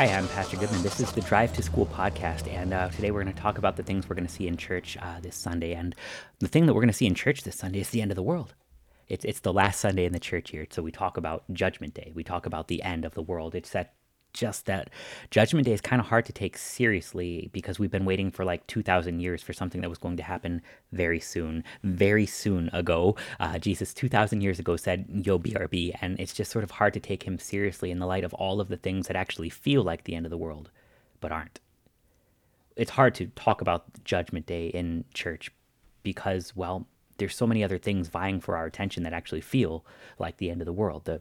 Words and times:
Hi, 0.00 0.06
I'm 0.06 0.28
Pastor 0.28 0.56
Goodman. 0.56 0.82
This 0.82 0.98
is 0.98 1.12
the 1.12 1.20
Drive 1.20 1.52
to 1.52 1.62
School 1.62 1.84
podcast, 1.84 2.50
and 2.50 2.72
uh, 2.72 2.88
today 2.88 3.10
we're 3.10 3.22
going 3.22 3.34
to 3.34 3.38
talk 3.38 3.58
about 3.58 3.76
the 3.76 3.82
things 3.82 4.08
we're 4.08 4.14
going 4.14 4.26
to 4.26 4.32
see 4.32 4.46
in 4.46 4.56
church 4.56 4.96
uh, 4.96 5.20
this 5.20 5.36
Sunday. 5.36 5.74
And 5.74 5.94
the 6.38 6.48
thing 6.48 6.64
that 6.64 6.72
we're 6.72 6.80
going 6.80 6.88
to 6.88 6.96
see 6.96 7.04
in 7.04 7.14
church 7.14 7.42
this 7.42 7.56
Sunday 7.56 7.80
is 7.80 7.90
the 7.90 8.00
end 8.00 8.10
of 8.10 8.16
the 8.16 8.22
world. 8.22 8.54
It's, 9.08 9.26
it's 9.26 9.40
the 9.40 9.52
last 9.52 9.78
Sunday 9.78 10.06
in 10.06 10.14
the 10.14 10.18
church 10.18 10.54
year, 10.54 10.66
so 10.70 10.80
we 10.80 10.90
talk 10.90 11.18
about 11.18 11.44
Judgment 11.52 11.92
Day. 11.92 12.12
We 12.14 12.24
talk 12.24 12.46
about 12.46 12.68
the 12.68 12.82
end 12.82 13.04
of 13.04 13.12
the 13.12 13.20
world. 13.20 13.54
It's 13.54 13.72
that 13.72 13.92
just 14.32 14.66
that 14.66 14.90
Judgment 15.30 15.66
Day 15.66 15.72
is 15.72 15.80
kind 15.80 16.00
of 16.00 16.06
hard 16.06 16.24
to 16.26 16.32
take 16.32 16.56
seriously 16.56 17.50
because 17.52 17.78
we've 17.78 17.90
been 17.90 18.04
waiting 18.04 18.30
for 18.30 18.44
like 18.44 18.66
2,000 18.66 19.20
years 19.20 19.42
for 19.42 19.52
something 19.52 19.80
that 19.80 19.88
was 19.88 19.98
going 19.98 20.16
to 20.16 20.22
happen 20.22 20.62
very 20.92 21.20
soon. 21.20 21.64
Very 21.82 22.26
soon 22.26 22.70
ago, 22.72 23.16
uh, 23.38 23.58
Jesus 23.58 23.94
2,000 23.94 24.40
years 24.40 24.58
ago 24.58 24.76
said, 24.76 25.06
Yo, 25.08 25.38
BRB. 25.38 25.96
And 26.00 26.18
it's 26.20 26.34
just 26.34 26.50
sort 26.50 26.64
of 26.64 26.72
hard 26.72 26.94
to 26.94 27.00
take 27.00 27.24
him 27.24 27.38
seriously 27.38 27.90
in 27.90 27.98
the 27.98 28.06
light 28.06 28.24
of 28.24 28.34
all 28.34 28.60
of 28.60 28.68
the 28.68 28.76
things 28.76 29.06
that 29.06 29.16
actually 29.16 29.50
feel 29.50 29.82
like 29.82 30.04
the 30.04 30.14
end 30.14 30.26
of 30.26 30.30
the 30.30 30.38
world, 30.38 30.70
but 31.20 31.32
aren't. 31.32 31.60
It's 32.76 32.92
hard 32.92 33.14
to 33.16 33.26
talk 33.28 33.60
about 33.60 34.04
Judgment 34.04 34.46
Day 34.46 34.68
in 34.68 35.04
church 35.12 35.50
because, 36.02 36.54
well, 36.56 36.86
there's 37.20 37.36
so 37.36 37.46
many 37.46 37.62
other 37.62 37.78
things 37.78 38.08
vying 38.08 38.40
for 38.40 38.56
our 38.56 38.64
attention 38.66 39.02
that 39.02 39.12
actually 39.12 39.42
feel 39.42 39.84
like 40.18 40.38
the 40.38 40.50
end 40.50 40.60
of 40.60 40.66
the 40.66 40.72
world 40.72 41.04
the 41.04 41.20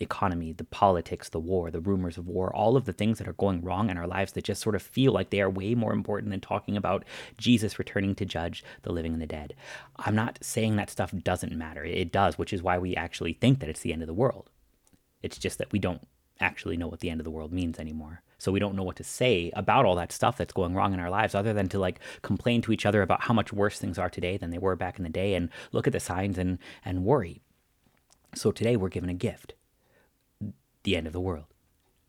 economy, 0.00 0.52
the 0.52 0.64
politics, 0.64 1.28
the 1.30 1.40
war, 1.40 1.70
the 1.70 1.80
rumors 1.80 2.18
of 2.18 2.26
war, 2.26 2.54
all 2.54 2.76
of 2.76 2.84
the 2.84 2.92
things 2.92 3.18
that 3.18 3.28
are 3.28 3.32
going 3.34 3.62
wrong 3.62 3.88
in 3.88 3.96
our 3.96 4.06
lives 4.06 4.32
that 4.32 4.44
just 4.44 4.60
sort 4.60 4.74
of 4.74 4.82
feel 4.82 5.12
like 5.12 5.30
they 5.30 5.40
are 5.40 5.48
way 5.48 5.74
more 5.74 5.92
important 5.92 6.30
than 6.30 6.40
talking 6.40 6.76
about 6.76 7.04
Jesus 7.38 7.78
returning 7.78 8.14
to 8.16 8.24
judge 8.24 8.62
the 8.82 8.92
living 8.92 9.12
and 9.12 9.22
the 9.22 9.26
dead. 9.26 9.54
I'm 9.96 10.14
not 10.14 10.38
saying 10.42 10.76
that 10.76 10.90
stuff 10.90 11.14
doesn't 11.22 11.56
matter. 11.56 11.84
It 11.84 12.12
does, 12.12 12.36
which 12.36 12.52
is 12.52 12.62
why 12.62 12.76
we 12.76 12.94
actually 12.96 13.32
think 13.32 13.60
that 13.60 13.68
it's 13.68 13.80
the 13.80 13.92
end 13.92 14.02
of 14.02 14.08
the 14.08 14.14
world. 14.14 14.50
It's 15.22 15.38
just 15.38 15.58
that 15.58 15.72
we 15.72 15.78
don't 15.78 16.06
actually 16.40 16.76
know 16.76 16.88
what 16.88 17.00
the 17.00 17.10
end 17.10 17.20
of 17.20 17.24
the 17.24 17.30
world 17.30 17.52
means 17.52 17.78
anymore. 17.78 18.22
So 18.38 18.52
we 18.52 18.60
don't 18.60 18.76
know 18.76 18.82
what 18.82 18.96
to 18.96 19.04
say 19.04 19.50
about 19.54 19.84
all 19.84 19.96
that 19.96 20.12
stuff 20.12 20.36
that's 20.36 20.52
going 20.52 20.74
wrong 20.74 20.92
in 20.92 21.00
our 21.00 21.10
lives 21.10 21.34
other 21.34 21.52
than 21.52 21.68
to 21.70 21.78
like 21.78 22.00
complain 22.22 22.62
to 22.62 22.72
each 22.72 22.86
other 22.86 23.02
about 23.02 23.22
how 23.22 23.34
much 23.34 23.52
worse 23.52 23.78
things 23.78 23.98
are 23.98 24.10
today 24.10 24.36
than 24.36 24.50
they 24.50 24.58
were 24.58 24.76
back 24.76 24.98
in 24.98 25.04
the 25.04 25.10
day 25.10 25.34
and 25.34 25.48
look 25.72 25.86
at 25.86 25.92
the 25.92 26.00
signs 26.00 26.38
and 26.38 26.58
and 26.84 27.04
worry. 27.04 27.40
So 28.34 28.52
today 28.52 28.76
we're 28.76 28.90
given 28.90 29.08
a 29.08 29.14
gift. 29.14 29.54
The 30.82 30.96
end 30.96 31.06
of 31.06 31.12
the 31.12 31.20
world 31.20 31.46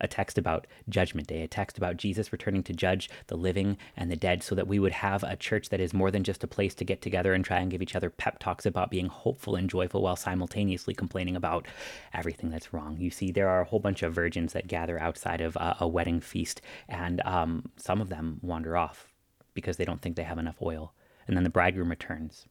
a 0.00 0.08
text 0.08 0.38
about 0.38 0.66
Judgment 0.88 1.26
Day, 1.26 1.42
a 1.42 1.48
text 1.48 1.78
about 1.78 1.96
Jesus 1.96 2.32
returning 2.32 2.62
to 2.64 2.72
judge 2.72 3.08
the 3.28 3.36
living 3.36 3.76
and 3.96 4.10
the 4.10 4.16
dead, 4.16 4.42
so 4.42 4.54
that 4.54 4.66
we 4.66 4.78
would 4.78 4.92
have 4.92 5.22
a 5.22 5.36
church 5.36 5.68
that 5.70 5.80
is 5.80 5.94
more 5.94 6.10
than 6.10 6.24
just 6.24 6.44
a 6.44 6.48
place 6.48 6.74
to 6.74 6.84
get 6.84 7.00
together 7.02 7.32
and 7.32 7.44
try 7.44 7.58
and 7.58 7.70
give 7.70 7.82
each 7.82 7.96
other 7.96 8.10
pep 8.10 8.38
talks 8.38 8.66
about 8.66 8.90
being 8.90 9.06
hopeful 9.06 9.56
and 9.56 9.70
joyful 9.70 10.02
while 10.02 10.16
simultaneously 10.16 10.94
complaining 10.94 11.36
about 11.36 11.66
everything 12.12 12.50
that's 12.50 12.72
wrong. 12.72 12.96
You 12.98 13.10
see, 13.10 13.30
there 13.30 13.48
are 13.48 13.62
a 13.62 13.66
whole 13.66 13.80
bunch 13.80 14.02
of 14.02 14.14
virgins 14.14 14.52
that 14.52 14.68
gather 14.68 15.00
outside 15.00 15.40
of 15.40 15.56
a, 15.56 15.76
a 15.80 15.88
wedding 15.88 16.20
feast, 16.20 16.60
and 16.88 17.20
um, 17.24 17.70
some 17.76 18.00
of 18.00 18.08
them 18.08 18.38
wander 18.42 18.76
off 18.76 19.08
because 19.54 19.76
they 19.76 19.84
don't 19.84 20.02
think 20.02 20.16
they 20.16 20.22
have 20.22 20.38
enough 20.38 20.60
oil. 20.62 20.92
And 21.26 21.36
then 21.36 21.44
the 21.44 21.50
bridegroom 21.50 21.90
returns. 21.90 22.46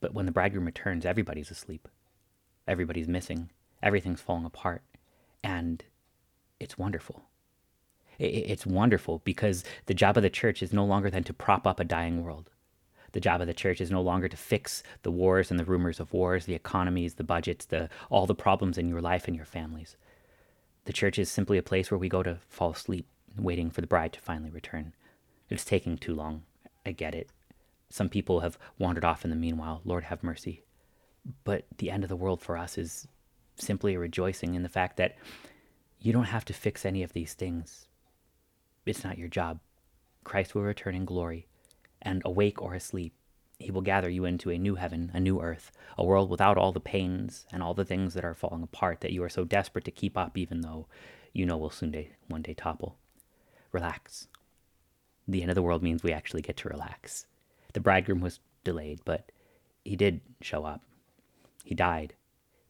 But 0.00 0.14
when 0.14 0.26
the 0.26 0.32
bridegroom 0.32 0.66
returns, 0.66 1.04
everybody's 1.04 1.50
asleep, 1.50 1.88
everybody's 2.68 3.08
missing, 3.08 3.50
everything's 3.82 4.20
falling 4.20 4.44
apart. 4.44 4.82
And 5.42 5.82
it's 6.60 6.78
wonderful. 6.78 7.22
It's 8.18 8.66
wonderful 8.66 9.20
because 9.24 9.62
the 9.86 9.94
job 9.94 10.16
of 10.16 10.24
the 10.24 10.30
church 10.30 10.62
is 10.62 10.72
no 10.72 10.84
longer 10.84 11.08
than 11.08 11.22
to 11.24 11.32
prop 11.32 11.66
up 11.66 11.78
a 11.78 11.84
dying 11.84 12.24
world. 12.24 12.50
The 13.12 13.20
job 13.20 13.40
of 13.40 13.46
the 13.46 13.54
church 13.54 13.80
is 13.80 13.90
no 13.90 14.02
longer 14.02 14.28
to 14.28 14.36
fix 14.36 14.82
the 15.02 15.10
wars 15.10 15.50
and 15.50 15.58
the 15.58 15.64
rumors 15.64 16.00
of 16.00 16.12
wars, 16.12 16.44
the 16.44 16.54
economies, 16.54 17.14
the 17.14 17.24
budgets, 17.24 17.64
the 17.64 17.88
all 18.10 18.26
the 18.26 18.34
problems 18.34 18.76
in 18.76 18.88
your 18.88 19.00
life 19.00 19.26
and 19.26 19.36
your 19.36 19.46
families. 19.46 19.96
The 20.84 20.92
church 20.92 21.18
is 21.18 21.30
simply 21.30 21.58
a 21.58 21.62
place 21.62 21.90
where 21.90 21.98
we 21.98 22.08
go 22.08 22.22
to 22.22 22.38
fall 22.48 22.70
asleep, 22.70 23.06
waiting 23.36 23.70
for 23.70 23.80
the 23.80 23.86
bride 23.86 24.12
to 24.14 24.20
finally 24.20 24.50
return. 24.50 24.94
It's 25.48 25.64
taking 25.64 25.96
too 25.96 26.14
long. 26.14 26.42
I 26.84 26.92
get 26.92 27.14
it. 27.14 27.30
Some 27.88 28.08
people 28.08 28.40
have 28.40 28.58
wandered 28.78 29.04
off 29.04 29.24
in 29.24 29.30
the 29.30 29.36
meanwhile. 29.36 29.80
Lord 29.84 30.04
have 30.04 30.22
mercy. 30.22 30.62
But 31.44 31.66
the 31.78 31.90
end 31.90 32.02
of 32.02 32.08
the 32.08 32.16
world 32.16 32.42
for 32.42 32.56
us 32.56 32.76
is 32.76 33.06
simply 33.56 33.94
a 33.94 33.98
rejoicing 33.98 34.54
in 34.54 34.62
the 34.62 34.68
fact 34.68 34.96
that 34.96 35.16
you 36.00 36.12
don't 36.12 36.24
have 36.24 36.44
to 36.46 36.52
fix 36.52 36.84
any 36.84 37.02
of 37.02 37.12
these 37.12 37.34
things. 37.34 37.86
It's 38.86 39.04
not 39.04 39.18
your 39.18 39.28
job. 39.28 39.60
Christ 40.24 40.54
will 40.54 40.62
return 40.62 40.94
in 40.94 41.04
glory, 41.04 41.46
and 42.00 42.22
awake 42.24 42.62
or 42.62 42.74
asleep, 42.74 43.14
he 43.58 43.72
will 43.72 43.82
gather 43.82 44.08
you 44.08 44.24
into 44.24 44.50
a 44.50 44.58
new 44.58 44.76
heaven, 44.76 45.10
a 45.12 45.20
new 45.20 45.40
earth, 45.40 45.72
a 45.96 46.04
world 46.04 46.30
without 46.30 46.56
all 46.56 46.70
the 46.70 46.78
pains 46.78 47.44
and 47.52 47.62
all 47.62 47.74
the 47.74 47.84
things 47.84 48.14
that 48.14 48.24
are 48.24 48.34
falling 48.34 48.62
apart 48.62 49.00
that 49.00 49.12
you 49.12 49.22
are 49.24 49.28
so 49.28 49.44
desperate 49.44 49.84
to 49.84 49.90
keep 49.90 50.16
up, 50.16 50.38
even 50.38 50.60
though 50.60 50.86
you 51.32 51.44
know 51.44 51.56
will 51.56 51.70
soon 51.70 51.90
day, 51.90 52.10
one 52.28 52.42
day 52.42 52.54
topple. 52.54 52.96
Relax. 53.72 54.28
The 55.26 55.42
end 55.42 55.50
of 55.50 55.56
the 55.56 55.62
world 55.62 55.82
means 55.82 56.02
we 56.02 56.12
actually 56.12 56.42
get 56.42 56.56
to 56.58 56.68
relax. 56.68 57.26
The 57.72 57.80
bridegroom 57.80 58.20
was 58.20 58.38
delayed, 58.62 59.00
but 59.04 59.30
he 59.84 59.96
did 59.96 60.20
show 60.40 60.64
up. 60.64 60.82
He 61.64 61.74
died. 61.74 62.14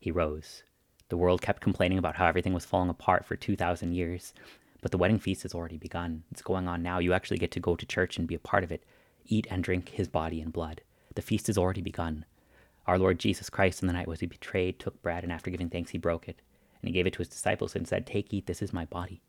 He 0.00 0.10
rose. 0.10 0.62
The 1.08 1.16
world 1.16 1.41
kept 1.41 1.62
complaining 1.62 1.98
about 1.98 2.16
how 2.16 2.26
everything 2.26 2.52
was 2.52 2.66
falling 2.66 2.91
apart 2.91 3.24
for 3.24 3.34
2,000 3.34 3.92
years. 3.92 4.34
But 4.82 4.91
the 4.91 4.98
wedding 4.98 5.19
feast 5.19 5.42
has 5.42 5.54
already 5.54 5.78
begun. 5.78 6.24
It's 6.30 6.42
going 6.42 6.69
on 6.69 6.82
now. 6.82 6.98
You 6.98 7.12
actually 7.12 7.38
get 7.38 7.50
to 7.52 7.60
go 7.60 7.76
to 7.76 7.86
church 7.86 8.19
and 8.19 8.28
be 8.28 8.34
a 8.34 8.38
part 8.38 8.62
of 8.62 8.70
it, 8.70 8.84
eat 9.26 9.47
and 9.50 9.64
drink 9.64 9.91
his 9.91 10.06
body 10.06 10.41
and 10.41 10.52
blood. 10.52 10.82
The 11.14 11.22
feast 11.22 11.47
has 11.48 11.58
already 11.58 11.80
begun. 11.80 12.24
Our 12.86 12.98
Lord 12.98 13.18
Jesus 13.18 13.50
Christ, 13.50 13.82
in 13.82 13.86
the 13.86 13.92
night 13.92 14.06
was 14.06 14.20
he 14.20 14.26
betrayed, 14.26 14.78
took 14.78 15.02
bread, 15.02 15.24
and 15.24 15.32
after 15.32 15.50
giving 15.50 15.68
thanks, 15.68 15.91
he 15.91 15.98
broke 15.98 16.28
it. 16.28 16.41
And 16.80 16.88
he 16.88 16.92
gave 16.92 17.06
it 17.06 17.12
to 17.14 17.18
his 17.18 17.28
disciples 17.28 17.74
and 17.74 17.88
said, 17.88 18.06
Take, 18.06 18.32
eat, 18.32 18.47
this 18.47 18.62
is 18.62 18.72
my 18.72 18.84
body. 18.84 19.20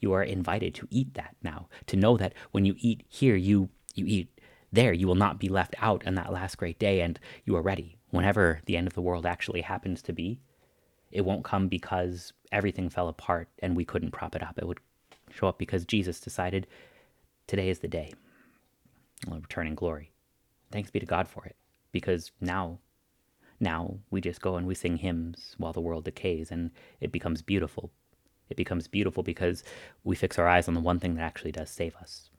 You 0.00 0.12
are 0.12 0.22
invited 0.22 0.74
to 0.76 0.88
eat 0.90 1.14
that 1.14 1.36
now, 1.42 1.68
to 1.86 1.96
know 1.96 2.16
that 2.16 2.34
when 2.52 2.64
you 2.64 2.74
eat 2.78 3.04
here, 3.08 3.36
you, 3.36 3.70
you 3.94 4.06
eat 4.06 4.40
there. 4.72 4.92
You 4.92 5.06
will 5.06 5.14
not 5.14 5.38
be 5.38 5.48
left 5.48 5.74
out 5.78 6.06
on 6.06 6.14
that 6.14 6.32
last 6.32 6.58
great 6.58 6.78
day, 6.78 7.00
and 7.00 7.18
you 7.44 7.56
are 7.56 7.62
ready. 7.62 7.98
Whenever 8.10 8.60
the 8.66 8.76
end 8.76 8.86
of 8.86 8.94
the 8.94 9.02
world 9.02 9.26
actually 9.26 9.62
happens 9.62 10.02
to 10.02 10.12
be, 10.12 10.38
it 11.12 11.24
won't 11.26 11.44
come 11.44 11.68
because 11.68 12.32
everything 12.50 12.88
fell 12.88 13.08
apart 13.08 13.48
and 13.60 13.76
we 13.76 13.84
couldn't 13.84 14.10
prop 14.10 14.34
it 14.34 14.42
up. 14.42 14.58
It 14.58 14.66
would 14.66 14.80
show 15.30 15.46
up 15.46 15.58
because 15.58 15.84
Jesus 15.84 16.18
decided 16.18 16.66
today 17.46 17.68
is 17.68 17.80
the 17.80 17.88
day. 17.88 18.12
I'll 19.30 19.38
return 19.38 19.66
in 19.66 19.74
glory. 19.74 20.10
Thanks 20.72 20.90
be 20.90 20.98
to 21.00 21.06
God 21.06 21.28
for 21.28 21.44
it. 21.44 21.54
Because 21.92 22.32
now, 22.40 22.78
now 23.60 23.98
we 24.10 24.22
just 24.22 24.40
go 24.40 24.56
and 24.56 24.66
we 24.66 24.74
sing 24.74 24.96
hymns 24.96 25.54
while 25.58 25.74
the 25.74 25.80
world 25.80 26.04
decays 26.04 26.50
and 26.50 26.70
it 26.98 27.12
becomes 27.12 27.42
beautiful. 27.42 27.90
It 28.48 28.56
becomes 28.56 28.88
beautiful 28.88 29.22
because 29.22 29.62
we 30.04 30.16
fix 30.16 30.38
our 30.38 30.48
eyes 30.48 30.66
on 30.66 30.74
the 30.74 30.80
one 30.80 30.98
thing 30.98 31.14
that 31.14 31.22
actually 31.22 31.52
does 31.52 31.70
save 31.70 31.94
us. 31.96 32.30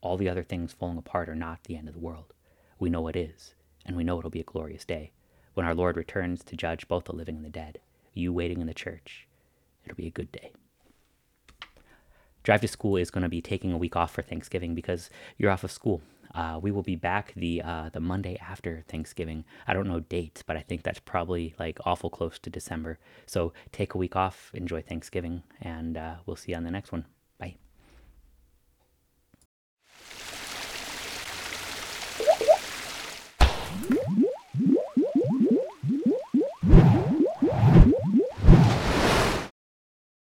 All 0.00 0.16
the 0.16 0.28
other 0.28 0.42
things 0.42 0.72
falling 0.72 0.98
apart 0.98 1.28
are 1.28 1.34
not 1.34 1.64
the 1.64 1.76
end 1.76 1.86
of 1.86 1.94
the 1.94 2.00
world. 2.00 2.32
We 2.78 2.90
know 2.90 3.06
it 3.08 3.14
is, 3.14 3.54
and 3.86 3.96
we 3.96 4.02
know 4.02 4.18
it'll 4.18 4.30
be 4.30 4.40
a 4.40 4.44
glorious 4.44 4.84
day 4.84 5.12
when 5.54 5.64
our 5.64 5.74
Lord 5.74 5.96
returns 5.96 6.42
to 6.44 6.56
judge 6.56 6.88
both 6.88 7.04
the 7.04 7.12
living 7.12 7.36
and 7.36 7.44
the 7.44 7.50
dead 7.50 7.78
you 8.14 8.32
waiting 8.32 8.60
in 8.60 8.66
the 8.66 8.74
church. 8.74 9.26
It'll 9.84 9.96
be 9.96 10.06
a 10.06 10.10
good 10.10 10.32
day. 10.32 10.52
Drive 12.42 12.60
to 12.62 12.68
School 12.68 12.96
is 12.96 13.10
going 13.10 13.22
to 13.22 13.28
be 13.28 13.40
taking 13.40 13.72
a 13.72 13.78
week 13.78 13.94
off 13.94 14.12
for 14.12 14.22
Thanksgiving 14.22 14.74
because 14.74 15.10
you're 15.38 15.50
off 15.50 15.64
of 15.64 15.70
school. 15.70 16.02
Uh, 16.34 16.58
we 16.60 16.70
will 16.70 16.82
be 16.82 16.96
back 16.96 17.32
the 17.36 17.60
uh, 17.62 17.90
the 17.92 18.00
Monday 18.00 18.38
after 18.40 18.84
Thanksgiving. 18.88 19.44
I 19.66 19.74
don't 19.74 19.86
know 19.86 20.00
dates, 20.00 20.42
but 20.42 20.56
I 20.56 20.60
think 20.60 20.82
that's 20.82 20.98
probably 20.98 21.54
like 21.58 21.78
awful 21.84 22.10
close 22.10 22.38
to 22.40 22.50
December. 22.50 22.98
So 23.26 23.52
take 23.70 23.94
a 23.94 23.98
week 23.98 24.16
off, 24.16 24.50
enjoy 24.54 24.82
Thanksgiving, 24.82 25.42
and 25.60 25.96
uh, 25.96 26.14
we'll 26.24 26.36
see 26.36 26.52
you 26.52 26.56
on 26.56 26.64
the 26.64 26.70
next 26.70 26.90
one. 26.90 27.04